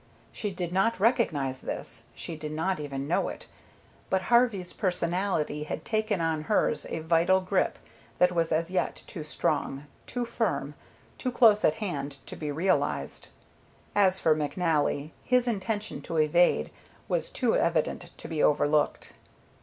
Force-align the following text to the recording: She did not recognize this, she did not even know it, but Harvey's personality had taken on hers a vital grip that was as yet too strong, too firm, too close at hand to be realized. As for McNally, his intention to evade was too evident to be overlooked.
She 0.31 0.49
did 0.49 0.73
not 0.73 0.99
recognize 0.99 1.61
this, 1.61 2.07
she 2.15 2.35
did 2.35 2.51
not 2.53 2.79
even 2.79 3.07
know 3.07 3.29
it, 3.29 3.45
but 4.09 4.23
Harvey's 4.33 4.73
personality 4.73 5.61
had 5.65 5.85
taken 5.85 6.19
on 6.19 6.45
hers 6.45 6.87
a 6.89 7.01
vital 7.01 7.39
grip 7.39 7.77
that 8.17 8.31
was 8.31 8.51
as 8.51 8.71
yet 8.71 9.03
too 9.05 9.23
strong, 9.23 9.85
too 10.07 10.25
firm, 10.25 10.73
too 11.19 11.31
close 11.31 11.63
at 11.63 11.75
hand 11.75 12.13
to 12.25 12.35
be 12.35 12.51
realized. 12.51 13.27
As 13.93 14.19
for 14.19 14.35
McNally, 14.35 15.11
his 15.23 15.47
intention 15.47 16.01
to 16.01 16.17
evade 16.17 16.71
was 17.07 17.29
too 17.29 17.55
evident 17.55 18.09
to 18.17 18.27
be 18.27 18.41
overlooked. 18.41 19.13